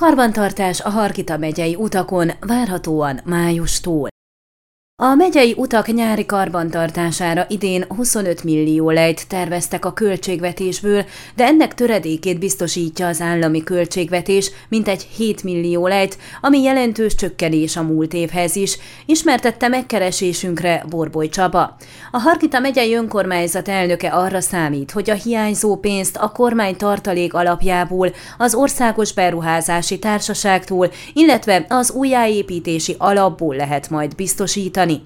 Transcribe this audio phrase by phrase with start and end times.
[0.00, 4.08] Karbantartás a Harkita megyei utakon várhatóan májustól.
[5.02, 11.04] A megyei utak nyári karbantartására idén 25 millió lejt terveztek a költségvetésből,
[11.36, 17.82] de ennek töredékét biztosítja az állami költségvetés, mintegy 7 millió lejt, ami jelentős csökkenés a
[17.82, 21.76] múlt évhez is, ismertette megkeresésünkre Borboly Csaba.
[22.10, 28.12] A Harkita megyei önkormányzat elnöke arra számít, hogy a hiányzó pénzt a kormány tartalék alapjából,
[28.38, 35.02] az Országos Beruházási Társaságtól, illetve az újjáépítési alapból lehet majd biztosítani javítani.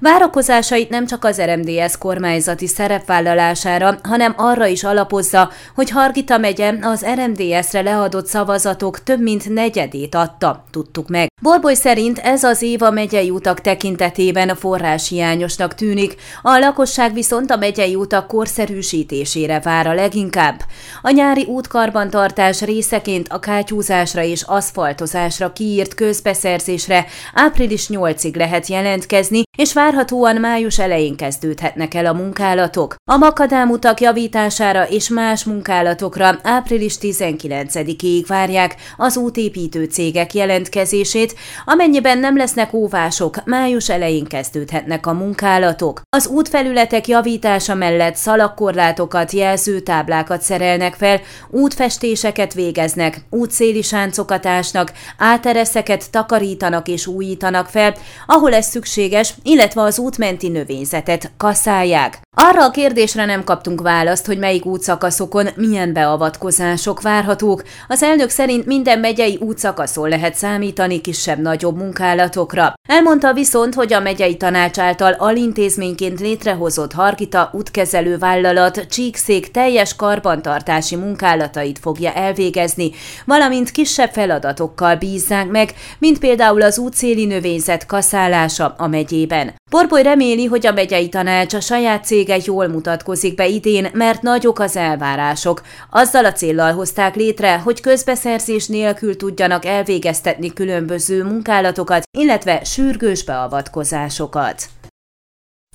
[0.00, 7.06] Várakozásait nem csak az RMDS kormányzati szerepvállalására, hanem arra is alapozza, hogy Hargita megye az
[7.14, 11.26] RMDS-re leadott szavazatok több mint negyedét adta, tudtuk meg.
[11.42, 17.56] Borboly szerint ez az év a megyei utak tekintetében forráshiányosnak tűnik, a lakosság viszont a
[17.56, 20.60] megyei utak korszerűsítésére vár a leginkább.
[21.02, 29.44] A nyári útkarbantartás részeként a kátyúzásra és aszfaltozásra kiírt közbeszerzésre április 8-ig lehet jelentkezni, érezni,
[29.58, 32.94] és várhatóan május elején kezdődhetnek el a munkálatok.
[33.10, 42.36] A makadámutak javítására és más munkálatokra április 19-ig várják az útépítő cégek jelentkezését, amennyiben nem
[42.36, 46.00] lesznek óvások, május elején kezdődhetnek a munkálatok.
[46.16, 51.20] Az útfelületek javítása mellett szalagkorlátokat, jelzőtáblákat szerelnek fel,
[51.50, 57.94] útfestéseket végeznek, útszéli sáncokat ásnak, átereszeket takarítanak és újítanak fel,
[58.26, 62.20] ahol ez szükséges, illetve az útmenti növényzetet kaszálják.
[62.36, 67.62] Arra a kérdésre nem kaptunk választ, hogy melyik útszakaszokon milyen beavatkozások várhatók.
[67.88, 72.74] Az elnök szerint minden megyei útszakaszon lehet számítani kisebb-nagyobb munkálatokra.
[72.88, 80.96] Elmondta viszont, hogy a megyei tanács által alintézményként létrehozott Harkita útkezelő vállalat Csíkszék teljes karbantartási
[80.96, 82.90] munkálatait fogja elvégezni,
[83.24, 89.37] valamint kisebb feladatokkal bízzák meg, mint például az útszéli növényzet kaszálása a megyében.
[89.70, 94.58] Porboly reméli, hogy a megyei tanács a saját cége jól mutatkozik be idén, mert nagyok
[94.58, 95.62] az elvárások.
[95.90, 104.68] Azzal a céllal hozták létre, hogy közbeszerzés nélkül tudjanak elvégeztetni különböző munkálatokat, illetve sürgős beavatkozásokat.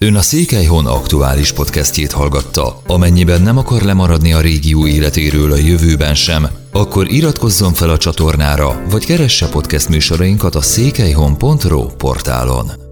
[0.02, 2.82] Ön a Székelyhon aktuális podcastjét hallgatta.
[2.88, 8.82] Amennyiben nem akar lemaradni a régió életéről a jövőben sem, akkor iratkozzon fel a csatornára,
[8.90, 12.83] vagy keresse podcast műsorainkat a székelyhon.pro portálon.